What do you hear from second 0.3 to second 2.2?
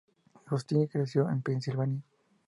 Justine creció en Pensilvania.